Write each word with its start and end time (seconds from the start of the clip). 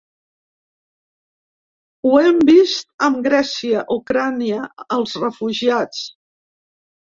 Ho 2.07 2.13
hem 2.21 2.39
vist 2.49 2.87
amb 3.09 3.19
Grècia, 3.27 3.83
Ucraïna, 3.97 4.63
els 4.99 5.15
refugiats. 5.27 6.03